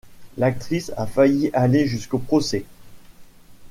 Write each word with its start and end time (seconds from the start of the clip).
L'actrice 0.39 0.91
a 0.97 1.05
failli 1.05 1.51
aller 1.53 1.85
jusqu'au 1.85 2.17
procès. 2.17 2.65